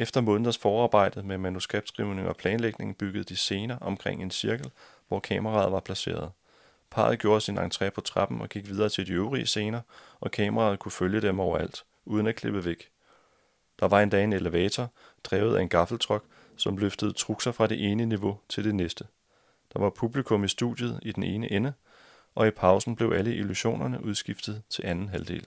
Efter 0.00 0.20
måneders 0.20 0.58
forarbejde 0.58 1.22
med 1.22 1.38
manuskriptskrivning 1.38 2.28
og 2.28 2.36
planlægning 2.36 2.98
byggede 2.98 3.24
de 3.24 3.36
scener 3.36 3.78
omkring 3.78 4.22
en 4.22 4.30
cirkel, 4.30 4.70
hvor 5.08 5.20
kameraet 5.20 5.72
var 5.72 5.80
placeret. 5.80 6.30
Parret 6.90 7.18
gjorde 7.18 7.40
sin 7.40 7.58
entré 7.58 7.90
på 7.90 8.00
trappen 8.00 8.40
og 8.40 8.48
gik 8.48 8.68
videre 8.68 8.88
til 8.88 9.06
de 9.06 9.12
øvrige 9.12 9.46
scener, 9.46 9.80
og 10.20 10.30
kameraet 10.30 10.78
kunne 10.78 10.92
følge 10.92 11.20
dem 11.20 11.40
overalt, 11.40 11.84
uden 12.04 12.26
at 12.26 12.36
klippe 12.36 12.64
væk. 12.64 12.88
Der 13.80 13.88
var 13.88 14.00
endda 14.00 14.22
en 14.22 14.32
elevator, 14.32 14.92
drevet 15.24 15.56
af 15.56 15.62
en 15.62 15.68
gaffeltruck, 15.68 16.24
som 16.56 16.76
løftede 16.76 17.12
trukser 17.12 17.52
fra 17.52 17.66
det 17.66 17.90
ene 17.90 18.06
niveau 18.06 18.38
til 18.48 18.64
det 18.64 18.74
næste. 18.74 19.04
Der 19.72 19.80
var 19.80 19.90
publikum 19.90 20.44
i 20.44 20.48
studiet 20.48 21.00
i 21.02 21.12
den 21.12 21.22
ene 21.22 21.52
ende, 21.52 21.72
og 22.34 22.46
i 22.46 22.50
pausen 22.50 22.96
blev 22.96 23.12
alle 23.12 23.34
illusionerne 23.34 24.04
udskiftet 24.04 24.62
til 24.70 24.86
anden 24.86 25.08
halvdel. 25.08 25.46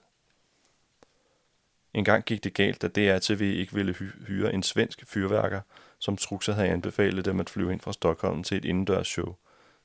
En 1.94 2.04
gang 2.04 2.24
gik 2.24 2.44
det 2.44 2.54
galt, 2.54 2.82
da 2.82 2.88
DRTV 2.88 3.40
ikke 3.40 3.74
ville 3.74 3.94
hyre 4.26 4.54
en 4.54 4.62
svensk 4.62 5.04
fyrværker, 5.06 5.60
som 5.98 6.16
Truxa 6.16 6.52
havde 6.52 6.68
anbefalet 6.68 7.24
dem 7.24 7.40
at 7.40 7.50
flyve 7.50 7.72
ind 7.72 7.80
fra 7.80 7.92
Stockholm 7.92 8.42
til 8.42 8.56
et 8.56 8.64
indendørs 8.64 9.06
show. 9.06 9.34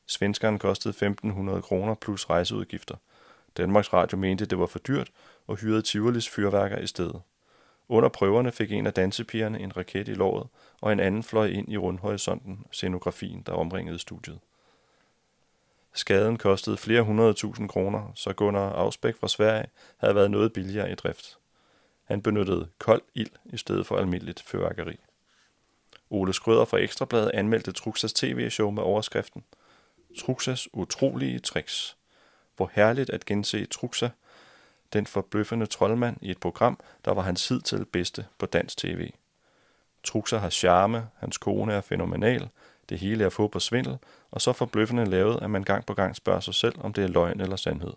Svenskeren 0.06 0.60
kostede 0.60 1.16
1.500 1.24 1.62
kroner 1.62 1.96
plus 1.96 2.30
rejseudgifter. 2.30 2.96
Danmarks 3.58 3.94
Radio 3.94 4.18
mente, 4.18 4.46
det 4.46 4.60
var 4.60 4.66
for 4.66 4.80
dyrt 4.80 5.12
og 5.48 5.56
hyrede 5.56 5.82
Tivolis 5.82 6.30
fyrværker 6.30 6.78
i 6.78 6.88
stedet. 6.88 7.22
Under 7.90 8.10
prøverne 8.10 8.52
fik 8.52 8.72
en 8.72 8.88
af 8.88 8.94
dansepigerne 8.94 9.60
en 9.60 9.78
raket 9.78 10.08
i 10.08 10.14
låret, 10.14 10.48
og 10.82 10.92
en 10.92 11.00
anden 11.00 11.24
fløj 11.24 11.48
ind 11.48 11.72
i 11.72 11.78
rundhorisonten, 11.78 12.66
scenografien, 12.72 13.42
der 13.46 13.52
omringede 13.52 14.00
studiet. 14.00 14.40
Skaden 15.94 16.38
kostede 16.38 16.78
flere 16.78 17.02
hundrede 17.02 17.34
tusind 17.34 17.70
kroner, 17.70 18.12
så 18.16 18.34
Gunnar 18.34 18.72
Ausbæk 18.72 19.16
fra 19.16 19.28
Sverige 19.28 19.66
havde 19.98 20.16
været 20.16 20.32
noget 20.32 20.54
billigere 20.54 20.92
i 20.92 20.96
drift. 20.96 21.38
Han 22.08 22.22
benyttede 22.22 22.68
kold 22.78 23.02
ild 23.16 23.32
i 23.46 23.58
stedet 23.58 23.88
for 23.88 23.98
almindeligt 23.98 24.42
fyrværkeri. 24.42 25.00
Ole 26.10 26.34
Skrøder 26.34 26.66
fra 26.66 26.78
Ekstrabladet 26.78 27.32
anmeldte 27.34 27.72
Truxas 27.72 28.14
tv-show 28.14 28.72
med 28.72 28.84
overskriften 28.84 29.44
Truxas 30.20 30.68
utrolige 30.74 31.40
tricks. 31.40 31.98
Hvor 32.56 32.72
herligt 32.74 33.10
at 33.10 33.26
gense 33.26 33.66
Truxa, 33.66 34.10
den 34.94 35.08
forbløffende 35.08 35.66
troldmand 35.66 36.18
i 36.22 36.32
et 36.32 36.40
program, 36.40 36.80
der 37.06 37.14
var 37.14 37.22
hans 37.22 37.48
hidtil 37.48 37.86
bedste 37.86 38.26
på 38.38 38.46
dansk 38.46 38.78
tv. 38.78 39.12
Truxa 40.04 40.38
har 40.38 40.50
charme, 40.50 41.08
hans 41.16 41.38
kone 41.38 41.74
er 41.74 41.82
fænomenal, 41.82 42.50
det 42.90 43.00
hele 43.00 43.24
er 43.24 43.30
få 43.30 43.48
på 43.48 43.60
svindel, 43.60 43.98
og 44.32 44.42
så 44.42 44.54
forbløffende 44.54 45.06
lavet, 45.06 45.42
at 45.42 45.50
man 45.50 45.64
gang 45.64 45.86
på 45.86 45.94
gang 45.94 46.16
spørger 46.16 46.40
sig 46.40 46.56
selv, 46.56 46.76
om 46.80 46.94
det 46.94 47.04
er 47.04 47.08
løgn 47.08 47.42
eller 47.42 47.56
sandhed. 47.56 47.94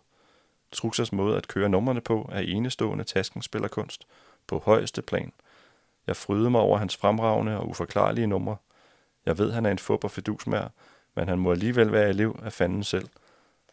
Truxas 0.73 1.13
måde 1.13 1.37
at 1.37 1.49
køre 1.49 1.69
numrene 1.69 2.01
på 2.01 2.29
er 2.33 2.41
enestående 2.41 3.05
taskenspillerkunst 3.05 4.07
på 4.47 4.59
højeste 4.59 5.03
plan. 5.03 5.33
Jeg 6.07 6.17
fryder 6.17 6.51
mig 6.51 6.61
over 6.61 6.79
hans 6.79 6.97
fremragende 6.97 7.59
og 7.59 7.69
uforklarlige 7.69 8.27
numre. 8.27 8.57
Jeg 9.27 9.39
ved, 9.39 9.53
han 9.53 9.67
er 9.67 9.71
en 9.71 9.79
fup 9.79 10.05
og 10.05 10.11
fedusmær, 10.11 10.73
men 11.15 11.29
han 11.29 11.39
må 11.39 11.53
alligevel 11.53 11.93
være 11.93 12.09
elev 12.09 12.41
af 12.45 12.53
fanden 12.53 12.85
selv. 12.85 13.09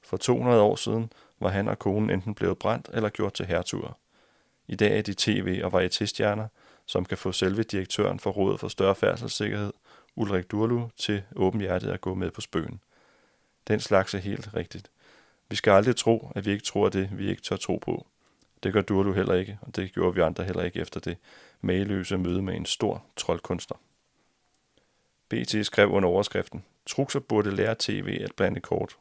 For 0.03 0.17
200 0.17 0.61
år 0.61 0.75
siden 0.75 1.11
var 1.39 1.49
han 1.49 1.67
og 1.67 1.79
konen 1.79 2.09
enten 2.09 2.35
blevet 2.35 2.57
brændt 2.57 2.89
eller 2.93 3.09
gjort 3.09 3.33
til 3.33 3.45
hertuger. 3.45 3.97
I 4.67 4.75
dag 4.75 4.97
er 4.97 5.01
de 5.01 5.13
tv- 5.17 5.61
og 5.63 5.71
varietistjerner, 5.71 6.47
som 6.85 7.05
kan 7.05 7.17
få 7.17 7.31
selve 7.31 7.63
direktøren 7.63 8.19
for 8.19 8.31
Rådet 8.31 8.59
for 8.59 8.67
Større 8.67 8.95
Færdselssikkerhed, 8.95 9.73
Ulrik 10.15 10.51
Durlu, 10.51 10.87
til 10.97 11.23
åbenhjertet 11.35 11.89
at 11.89 12.01
gå 12.01 12.13
med 12.13 12.31
på 12.31 12.41
spøgen. 12.41 12.79
Den 13.67 13.79
slags 13.79 14.13
er 14.13 14.19
helt 14.19 14.49
rigtigt. 14.55 14.91
Vi 15.49 15.55
skal 15.55 15.71
aldrig 15.71 15.95
tro, 15.95 16.31
at 16.35 16.45
vi 16.45 16.51
ikke 16.51 16.63
tror 16.63 16.89
det, 16.89 17.09
vi 17.17 17.29
ikke 17.29 17.41
tør 17.41 17.55
tro 17.55 17.77
på. 17.77 18.07
Det 18.63 18.73
gør 18.73 18.81
Durlu 18.81 19.13
heller 19.13 19.33
ikke, 19.33 19.59
og 19.61 19.75
det 19.75 19.93
gjorde 19.93 20.15
vi 20.15 20.21
andre 20.21 20.43
heller 20.43 20.63
ikke 20.63 20.79
efter 20.79 20.99
det 20.99 21.17
mageløse 21.61 22.17
møde 22.17 22.41
med 22.41 22.55
en 22.55 22.65
stor 22.65 23.05
troldkunstner. 23.15 23.77
BT 25.29 25.65
skrev 25.65 25.91
under 25.91 26.09
overskriften, 26.09 26.63
Truxer 26.85 27.19
burde 27.19 27.55
lære 27.55 27.75
tv 27.79 28.19
at 28.23 28.31
blande 28.35 28.59
kort. 28.59 28.97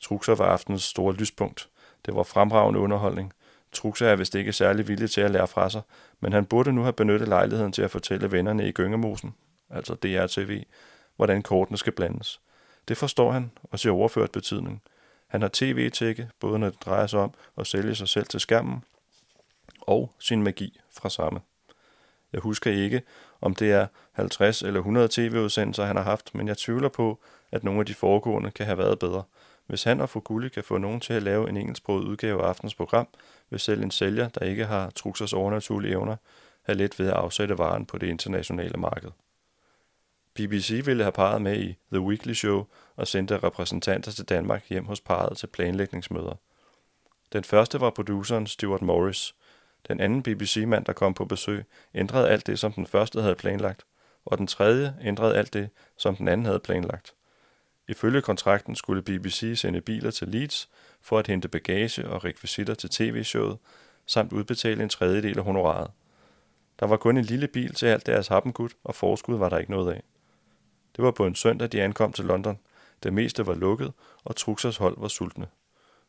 Truxer 0.00 0.34
var 0.34 0.44
aftenens 0.44 0.82
store 0.82 1.14
lyspunkt. 1.14 1.68
Det 2.06 2.14
var 2.14 2.22
fremragende 2.22 2.80
underholdning. 2.80 3.32
Truxer 3.72 4.08
er 4.08 4.16
vist 4.16 4.34
ikke 4.34 4.52
særlig 4.52 4.88
villig 4.88 5.10
til 5.10 5.20
at 5.20 5.30
lære 5.30 5.48
fra 5.48 5.70
sig, 5.70 5.82
men 6.20 6.32
han 6.32 6.46
burde 6.46 6.72
nu 6.72 6.82
have 6.82 6.92
benyttet 6.92 7.28
lejligheden 7.28 7.72
til 7.72 7.82
at 7.82 7.90
fortælle 7.90 8.32
vennerne 8.32 8.68
i 8.68 8.72
Gyngemosen, 8.72 9.34
altså 9.70 9.94
DRTV, 9.94 10.62
hvordan 11.16 11.42
kortene 11.42 11.78
skal 11.78 11.92
blandes. 11.92 12.40
Det 12.88 12.96
forstår 12.96 13.32
han 13.32 13.50
og 13.62 13.78
ser 13.78 13.90
overført 13.90 14.32
betydning. 14.32 14.82
Han 15.26 15.42
har 15.42 15.50
tv-tække, 15.52 16.30
både 16.40 16.58
når 16.58 16.70
det 16.70 16.84
drejer 16.84 17.06
sig 17.06 17.20
om 17.20 17.34
at 17.58 17.66
sælge 17.66 17.94
sig 17.94 18.08
selv 18.08 18.26
til 18.26 18.40
skærmen, 18.40 18.84
og 19.80 20.12
sin 20.18 20.42
magi 20.42 20.80
fra 20.92 21.10
samme. 21.10 21.40
Jeg 22.32 22.40
husker 22.40 22.70
ikke, 22.70 23.02
om 23.40 23.54
det 23.54 23.72
er 23.72 23.86
50 24.12 24.62
eller 24.62 24.80
100 24.80 25.08
tv-udsendelser, 25.08 25.84
han 25.84 25.96
har 25.96 26.02
haft, 26.02 26.34
men 26.34 26.48
jeg 26.48 26.58
tvivler 26.58 26.88
på, 26.88 27.18
at 27.52 27.64
nogle 27.64 27.80
af 27.80 27.86
de 27.86 27.94
foregående 27.94 28.50
kan 28.50 28.66
have 28.66 28.78
været 28.78 28.98
bedre. 28.98 29.22
Hvis 29.66 29.82
han 29.82 30.00
og 30.00 30.08
Fuguli 30.08 30.48
kan 30.48 30.64
få 30.64 30.78
nogen 30.78 31.00
til 31.00 31.12
at 31.12 31.22
lave 31.22 31.48
en 31.48 31.56
engelsksproget 31.56 32.04
udgave 32.04 32.42
af 32.42 32.48
aftens 32.48 32.74
program, 32.74 33.08
vil 33.50 33.60
selv 33.60 33.82
en 33.82 33.90
sælger, 33.90 34.28
der 34.28 34.44
ikke 34.44 34.64
har 34.64 34.90
truksers 34.90 35.32
overnaturlige 35.32 35.92
evner, 35.92 36.16
have 36.62 36.78
let 36.78 36.98
ved 36.98 37.06
at 37.06 37.14
afsætte 37.14 37.58
varen 37.58 37.86
på 37.86 37.98
det 37.98 38.06
internationale 38.06 38.78
marked. 38.78 39.10
BBC 40.38 40.82
ville 40.86 41.02
have 41.02 41.12
parret 41.12 41.42
med 41.42 41.60
i 41.60 41.76
The 41.92 42.00
Weekly 42.00 42.32
Show 42.32 42.64
og 42.96 43.08
sendte 43.08 43.38
repræsentanter 43.38 44.12
til 44.12 44.24
Danmark 44.24 44.68
hjem 44.68 44.84
hos 44.84 45.00
parret 45.00 45.36
til 45.36 45.46
planlægningsmøder. 45.46 46.34
Den 47.32 47.44
første 47.44 47.80
var 47.80 47.90
produceren 47.90 48.46
Stuart 48.46 48.82
Morris. 48.82 49.34
Den 49.88 50.00
anden 50.00 50.22
BBC-mand, 50.22 50.84
der 50.84 50.92
kom 50.92 51.14
på 51.14 51.24
besøg, 51.24 51.64
ændrede 51.94 52.28
alt 52.28 52.46
det, 52.46 52.58
som 52.58 52.72
den 52.72 52.86
første 52.86 53.22
havde 53.22 53.34
planlagt, 53.34 53.86
og 54.24 54.38
den 54.38 54.46
tredje 54.46 54.94
ændrede 55.02 55.36
alt 55.36 55.52
det, 55.52 55.70
som 55.96 56.16
den 56.16 56.28
anden 56.28 56.46
havde 56.46 56.60
planlagt. 56.60 57.14
Ifølge 57.88 58.22
kontrakten 58.22 58.76
skulle 58.76 59.02
BBC 59.02 59.52
sende 59.56 59.80
biler 59.80 60.10
til 60.10 60.28
Leeds 60.28 60.68
for 61.00 61.18
at 61.18 61.26
hente 61.26 61.48
bagage 61.48 62.08
og 62.08 62.24
rekvisitter 62.24 62.74
til 62.74 62.90
tv-showet, 62.90 63.58
samt 64.06 64.32
udbetale 64.32 64.82
en 64.82 64.88
tredjedel 64.88 65.38
af 65.38 65.44
honoraret. 65.44 65.90
Der 66.80 66.86
var 66.86 66.96
kun 66.96 67.16
en 67.16 67.24
lille 67.24 67.48
bil 67.48 67.74
til 67.74 67.86
alt 67.86 68.06
deres 68.06 68.28
happengud, 68.28 68.68
og 68.84 68.94
forskud 68.94 69.38
var 69.38 69.48
der 69.48 69.58
ikke 69.58 69.70
noget 69.70 69.92
af. 69.92 70.02
Det 70.98 71.04
var 71.04 71.10
på 71.10 71.26
en 71.26 71.34
søndag, 71.34 71.72
de 71.72 71.82
ankom 71.82 72.12
til 72.12 72.24
London. 72.24 72.58
Det 73.02 73.12
meste 73.12 73.46
var 73.46 73.54
lukket, 73.54 73.92
og 74.24 74.36
Truxers 74.36 74.76
hold 74.76 74.94
var 74.98 75.08
sultne. 75.08 75.46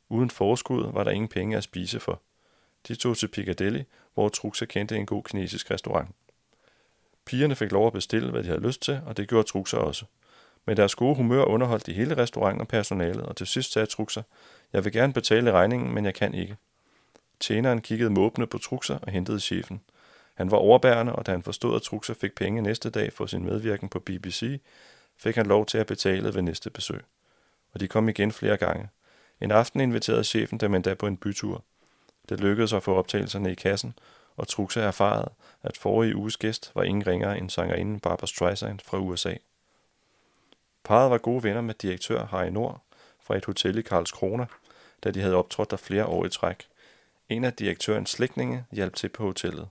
Uden 0.10 0.30
forskud 0.30 0.94
var 0.94 1.04
der 1.04 1.12
ingen 1.12 1.28
penge 1.28 1.58
at 1.58 1.64
spise 1.64 2.00
for. 2.00 2.22
De 2.88 2.96
tog 2.96 3.18
til 3.18 3.28
Piccadilly, 3.28 3.84
hvor 4.14 4.30
Truxa 4.30 4.66
kendte 4.66 4.98
en 4.98 5.06
god 5.06 5.24
kinesisk 5.24 5.72
restaurant. 5.72 6.10
Pigerne 7.26 7.56
fik 7.56 7.72
lov 7.72 7.88
at 7.88 7.94
bestille, 7.94 8.32
hvad 8.32 8.44
de 8.44 8.48
havde 8.48 8.68
lyst 8.68 8.82
til, 8.82 9.02
og 9.06 9.18
det 9.18 9.30
gjorde 9.30 9.48
Truxa 9.48 9.78
også. 9.78 10.06
Med 10.66 10.76
deres 10.76 10.96
gode 10.96 11.16
humør 11.16 11.44
underholdt 11.44 11.86
de 11.86 11.94
hele 11.94 12.18
restauranten 12.18 12.62
og 12.62 12.68
personalet, 12.68 13.22
og 13.22 13.36
til 13.36 13.48
sidst 13.48 13.72
sagde 13.72 13.86
Truxa, 13.86 14.22
jeg 14.74 14.86
vil 14.86 14.94
gerne 14.94 15.14
betale 15.14 15.52
regningen, 15.52 15.94
men 15.94 16.06
jeg 16.06 16.14
kan 16.14 16.34
ikke. 16.34 16.58
Tjeneren 17.40 17.82
kiggede 17.82 18.10
måbne 18.10 18.48
på 18.48 18.58
Truxa 18.58 18.98
og 19.02 19.12
hentede 19.12 19.40
chefen. 19.40 19.82
Han 20.40 20.52
var 20.52 20.58
overbærende, 20.58 21.16
og 21.16 21.26
da 21.26 21.32
han 21.32 21.44
forstod, 21.44 21.76
at 21.76 21.82
Truxa 21.82 22.14
fik 22.14 22.36
penge 22.36 22.62
næste 22.62 22.90
dag 22.90 23.14
for 23.14 23.26
sin 23.26 23.46
medvirken 23.46 23.90
på 23.90 24.00
BBC, 24.00 24.62
fik 25.18 25.36
han 25.36 25.46
lov 25.46 25.66
til 25.66 25.78
at 25.78 25.88
betale 25.88 26.34
ved 26.34 26.42
næste 26.42 26.70
besøg. 26.70 27.02
Og 27.74 27.80
de 27.80 27.88
kom 27.88 28.10
igen 28.10 28.32
flere 28.32 28.58
gange. 28.58 28.90
En 29.42 29.52
aften 29.52 29.82
inviterede 29.82 30.24
chefen 30.24 30.58
dem 30.58 30.74
endda 30.74 30.94
på 30.94 31.08
en 31.08 31.18
bytur. 31.18 31.64
Det 32.30 32.40
lykkedes 32.40 32.74
at 32.74 32.84
få 32.84 32.96
optagelserne 32.96 33.52
i 33.52 33.56
kassen, 33.56 33.94
og 34.38 34.48
Truxa 34.48 34.82
erfarede, 34.82 35.32
at 35.64 35.78
forrige 35.78 36.16
uges 36.16 36.38
gæst 36.38 36.72
var 36.76 36.84
ingen 36.84 37.08
ringere 37.08 37.38
end 37.38 37.50
sangerinden 37.50 38.00
Barbara 38.00 38.28
Streisand 38.28 38.80
fra 38.86 38.98
USA. 38.98 39.34
Parret 40.84 41.12
var 41.12 41.18
gode 41.18 41.44
venner 41.44 41.62
med 41.62 41.74
direktør 41.74 42.26
Harry 42.26 42.50
Nord 42.50 42.82
fra 43.22 43.38
et 43.38 43.46
hotel 43.46 43.78
i 43.78 43.82
Karlskrona, 43.82 44.46
da 45.04 45.12
de 45.12 45.22
havde 45.22 45.36
optrådt 45.36 45.72
der 45.72 45.78
flere 45.78 46.06
år 46.06 46.26
i 46.26 46.30
træk. 46.30 46.68
En 47.30 47.44
af 47.44 47.54
direktørens 47.54 48.10
slægtninge 48.10 48.66
hjalp 48.72 48.96
til 48.96 49.10
på 49.10 49.24
hotellet. 49.24 49.68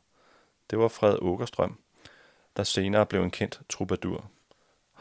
Det 0.71 0.79
var 0.79 0.89
Fred 0.89 1.19
Åkerstrøm, 1.23 1.79
der 2.57 2.63
senere 2.63 3.07
blev 3.07 3.23
en 3.23 3.31
kendt 3.31 3.61
troubadour. 3.69 4.31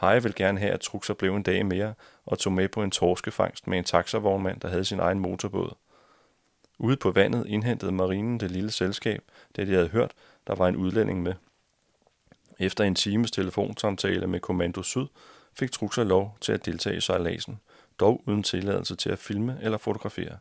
Hej 0.00 0.18
ville 0.18 0.34
gerne 0.36 0.60
have, 0.60 0.72
at 0.72 0.80
Truxer 0.80 1.14
blev 1.14 1.36
en 1.36 1.42
dag 1.42 1.66
mere 1.66 1.94
og 2.26 2.38
tog 2.38 2.52
med 2.52 2.68
på 2.68 2.82
en 2.82 2.90
torskefangst 2.90 3.66
med 3.66 3.78
en 3.78 3.84
taxavognmand, 3.84 4.60
der 4.60 4.68
havde 4.68 4.84
sin 4.84 5.00
egen 5.00 5.18
motorbåd. 5.18 5.74
Ude 6.78 6.96
på 6.96 7.10
vandet 7.10 7.46
indhentede 7.46 7.92
marinen 7.92 8.40
det 8.40 8.50
lille 8.50 8.70
selskab, 8.70 9.22
da 9.56 9.64
de 9.64 9.72
havde 9.74 9.88
hørt, 9.88 10.12
der 10.46 10.54
var 10.54 10.68
en 10.68 10.76
udlænding 10.76 11.22
med. 11.22 11.34
Efter 12.58 12.84
en 12.84 12.94
times 12.94 13.30
telefonsamtale 13.30 14.26
med 14.26 14.40
Kommando 14.40 14.82
Syd, 14.82 15.06
fik 15.52 15.70
Truxer 15.70 16.04
lov 16.04 16.36
til 16.40 16.52
at 16.52 16.66
deltage 16.66 16.96
i 16.96 17.00
sejladsen, 17.00 17.60
dog 18.00 18.22
uden 18.26 18.42
tilladelse 18.42 18.96
til 18.96 19.10
at 19.10 19.18
filme 19.18 19.58
eller 19.62 19.78
fotografere. 19.78 20.38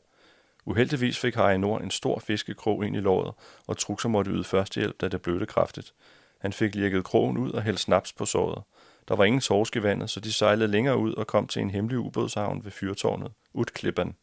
Uheldigvis 0.68 1.20
fik 1.20 1.36
Harry 1.36 1.56
Nord 1.56 1.82
en 1.82 1.92
stor 1.92 2.20
fiskekrog 2.20 2.86
ind 2.86 2.96
i 2.96 3.00
låret, 3.00 3.34
og 3.68 3.78
Truxer 3.78 4.10
måtte 4.10 4.32
yde 4.32 4.44
førstehjælp, 4.44 5.02
da 5.02 5.08
det 5.08 5.22
blødte 5.22 5.46
kraftigt. 5.46 5.94
Han 6.40 6.54
fik 6.54 6.76
lirket 6.76 7.04
krogen 7.04 7.38
ud 7.38 7.52
og 7.52 7.62
hældt 7.62 7.80
snaps 7.80 8.14
på 8.14 8.26
såret. 8.26 8.64
Der 9.08 9.16
var 9.16 9.24
ingen 9.24 9.42
torsk 9.42 9.76
i 9.76 9.84
vandet, 9.84 10.10
så 10.10 10.20
de 10.20 10.34
sejlede 10.34 10.72
længere 10.72 10.98
ud 10.98 11.14
og 11.14 11.28
kom 11.28 11.48
til 11.48 11.62
en 11.62 11.70
hemmelig 11.70 12.00
ubådshavn 12.00 12.64
ved 12.66 12.72
fyrtårnet, 12.72 13.32
Utklippan. 13.54 14.16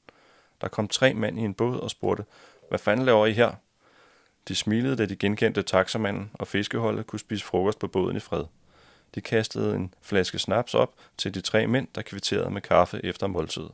Der 0.61 0.69
kom 0.69 0.89
tre 0.89 1.15
mænd 1.15 1.39
i 1.39 1.43
en 1.43 1.55
båd 1.55 1.81
og 1.81 1.91
spurgte, 1.91 2.25
hvad 2.69 2.79
fanden 2.79 3.07
laver 3.07 3.27
I 3.27 3.33
her? 3.33 3.53
De 4.49 4.55
smilede, 4.55 4.97
da 4.97 5.07
de 5.07 5.17
genkendte 5.17 5.63
taxamanden, 5.63 6.31
og 6.35 6.47
fiskeholdet 6.47 7.07
kunne 7.07 7.21
spise 7.21 7.45
frokost 7.45 7.79
på 7.79 7.87
båden 7.87 8.17
i 8.17 8.21
fred. 8.21 8.45
De 9.15 9.21
kastede 9.21 9.75
en 9.75 9.95
flaske 10.03 10.39
snaps 10.39 10.75
op 10.75 10.95
til 11.17 11.35
de 11.35 11.41
tre 11.41 11.67
mænd, 11.67 11.89
der 11.95 12.03
kvitterede 12.03 12.51
med 12.51 12.61
kaffe 12.61 13.01
efter 13.05 13.27
måltidet. 13.27 13.73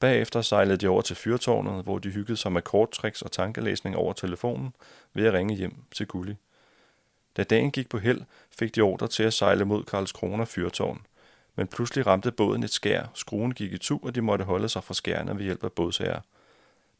Bagefter 0.00 0.42
sejlede 0.42 0.76
de 0.76 0.88
over 0.88 1.02
til 1.02 1.16
fyrtårnet, 1.16 1.84
hvor 1.84 1.98
de 1.98 2.08
hyggede 2.08 2.36
sig 2.36 2.52
med 2.52 2.62
korttricks 2.62 3.22
og 3.22 3.32
tankelæsning 3.32 3.96
over 3.96 4.12
telefonen 4.12 4.74
ved 5.14 5.26
at 5.26 5.32
ringe 5.32 5.54
hjem 5.54 5.74
til 5.94 6.06
Gulli. 6.06 6.36
Da 7.36 7.42
dagen 7.42 7.70
gik 7.70 7.88
på 7.88 7.98
held, 7.98 8.22
fik 8.50 8.74
de 8.74 8.80
ordre 8.80 9.08
til 9.08 9.22
at 9.22 9.34
sejle 9.34 9.64
mod 9.64 9.84
Karlskrona 9.84 10.44
fyrtårn. 10.44 11.06
Men 11.56 11.66
pludselig 11.66 12.06
ramte 12.06 12.32
båden 12.32 12.62
et 12.62 12.70
skær, 12.70 13.06
skruen 13.14 13.54
gik 13.54 13.72
i 13.72 13.78
tu, 13.78 13.98
og 14.02 14.14
de 14.14 14.20
måtte 14.20 14.44
holde 14.44 14.68
sig 14.68 14.84
fra 14.84 14.94
skærene 14.94 15.38
ved 15.38 15.44
hjælp 15.44 15.64
af 15.64 15.72
bådsager. 15.72 16.20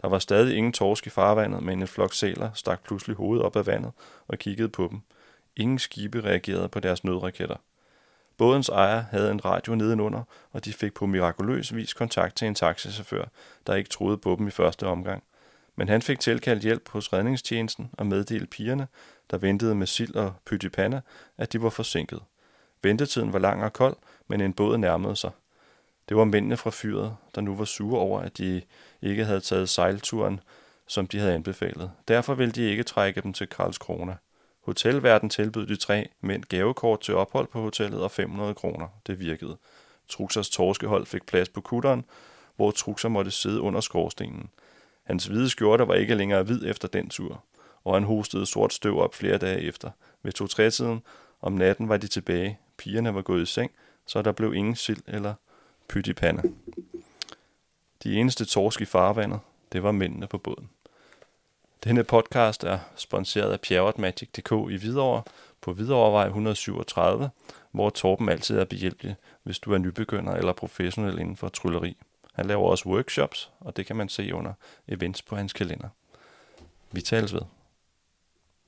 Der 0.03 0.09
var 0.09 0.19
stadig 0.19 0.57
ingen 0.57 0.73
torsk 0.73 1.07
i 1.07 1.11
farvandet, 1.11 1.63
men 1.63 1.81
en 1.81 1.89
flok 1.89 2.15
sæler 2.15 2.51
stak 2.55 2.85
pludselig 2.85 3.17
hovedet 3.17 3.45
op 3.45 3.57
af 3.57 3.67
vandet 3.67 3.93
og 4.29 4.39
kiggede 4.39 4.69
på 4.69 4.89
dem. 4.91 5.01
Ingen 5.57 5.79
skibe 5.79 6.21
reagerede 6.25 6.69
på 6.69 6.81
deres 6.81 7.05
nødraketter. 7.05 7.57
Bådens 8.37 8.69
ejer 8.69 9.05
havde 9.11 9.31
en 9.31 9.45
radio 9.45 9.75
nedenunder, 9.75 10.23
og 10.53 10.65
de 10.65 10.73
fik 10.73 10.95
på 10.95 11.07
mirakuløs 11.07 11.75
vis 11.75 11.95
kontakt 11.95 12.37
til 12.37 12.49
en 12.49 12.55
taxichauffør, 12.55 13.25
der 13.67 13.75
ikke 13.75 13.91
troede 13.91 14.19
på 14.19 14.37
dem 14.39 14.49
i 14.49 14.51
første 14.51 14.87
omgang. 14.87 15.23
Men 15.77 15.89
han 15.89 16.03
fik 16.03 16.21
tilkaldt 16.21 16.63
hjælp 16.63 16.89
hos 16.89 17.13
redningstjenesten 17.13 17.91
og 17.93 18.07
meddelte 18.07 18.47
pigerne, 18.47 18.89
der 19.31 19.39
ventede 19.39 19.75
med 19.75 19.87
sild 19.87 20.15
og 20.15 20.35
pytipanna, 20.47 21.01
at 21.39 21.53
de 21.53 21.63
var 21.63 21.71
forsinket. 21.71 22.21
Ventetiden 22.83 23.33
var 23.33 23.39
lang 23.39 23.65
og 23.65 23.73
kold, 23.73 23.97
men 24.29 24.41
en 24.41 24.53
båd 24.53 24.79
nærmede 24.79 25.17
sig. 25.17 25.31
Det 26.09 26.17
var 26.17 26.25
mændene 26.25 26.57
fra 26.57 26.71
fyret, 26.71 27.17
der 27.35 27.41
nu 27.41 27.55
var 27.55 27.65
sure 27.65 28.01
over, 28.01 28.21
at 28.21 28.39
de 28.39 28.63
ikke 29.03 29.25
havde 29.25 29.41
taget 29.41 29.69
sejlturen, 29.69 30.41
som 30.87 31.07
de 31.07 31.19
havde 31.19 31.35
anbefalet. 31.35 31.91
Derfor 32.09 32.35
ville 32.35 32.53
de 32.53 32.71
ikke 32.71 32.83
trække 32.83 33.21
dem 33.21 33.33
til 33.33 33.47
Karlskrona. 33.47 34.17
Hotelverden 34.67 35.31
tilbød 35.31 35.67
de 35.67 35.77
tre 35.77 36.09
mænd 36.21 36.45
gavekort 36.45 37.01
til 37.01 37.15
ophold 37.15 37.47
på 37.47 37.61
hotellet 37.61 38.03
og 38.03 38.11
500 38.11 38.55
kroner. 38.55 38.89
Det 39.07 39.21
virkede. 39.21 39.57
Truxers 40.09 40.51
torskehold 40.51 41.07
fik 41.07 41.27
plads 41.27 41.49
på 41.49 41.61
kutteren, 41.61 42.05
hvor 42.57 42.71
Truxer 42.71 43.09
måtte 43.09 43.31
sidde 43.31 43.61
under 43.61 43.81
skorstenen. 43.81 44.51
Hans 45.05 45.27
hvide 45.27 45.49
skjorte 45.49 45.89
var 45.89 45.95
ikke 45.95 46.15
længere 46.15 46.43
hvid 46.43 46.67
efter 46.67 46.89
den 46.89 47.09
tur, 47.09 47.45
og 47.85 47.95
han 47.95 48.03
hostede 48.03 48.47
sort 48.47 48.73
støv 48.73 48.99
op 48.99 49.15
flere 49.15 49.39
dage 49.39 49.61
efter. 49.61 49.91
Ved 50.23 50.33
to 50.33 50.47
tiden 50.47 51.03
om 51.41 51.53
natten 51.53 51.89
var 51.89 51.97
de 51.97 52.07
tilbage. 52.07 52.59
Pigerne 52.77 53.15
var 53.15 53.23
gået 53.23 53.43
i 53.43 53.47
seng, 53.47 53.71
så 54.07 54.23
der 54.23 54.33
blev 54.33 54.55
ingen 54.55 54.77
sild 54.77 55.03
eller 55.07 55.35
pytipande. 55.89 56.43
De 58.03 58.17
eneste 58.17 58.45
torsk 58.45 58.81
i 58.81 58.85
farvandet, 58.85 59.41
det 59.73 59.83
var 59.83 59.93
mændene 59.93 60.27
på 60.27 60.39
båden. 60.39 60.71
Denne 61.87 62.05
podcast 62.05 62.65
er 62.65 62.79
sponsoreret 62.97 63.53
af 63.53 63.61
pjerretmagic.dk 63.61 64.71
i 64.71 64.77
Hvidovre 64.77 65.23
på 65.61 65.73
Hvidovrevej 65.73 66.27
137, 66.27 67.31
hvor 67.73 67.91
Torben 67.91 68.29
altid 68.29 68.59
er 68.59 68.65
behjælpelig, 68.65 69.17
hvis 69.43 69.59
du 69.59 69.73
er 69.73 69.79
nybegynder 69.79 70.33
eller 70.33 70.53
professionel 70.53 71.19
inden 71.19 71.37
for 71.37 71.49
trylleri. 71.49 71.97
Han 72.33 72.47
laver 72.47 72.69
også 72.69 72.89
workshops, 72.89 73.51
og 73.61 73.77
det 73.77 73.87
kan 73.87 73.97
man 73.97 74.09
se 74.09 74.35
under 74.35 74.53
events 74.89 75.23
på 75.23 75.37
hans 75.37 75.53
kalender. 75.53 75.89
Vi 76.93 77.01
tales 77.01 77.35
ved. 77.35 77.43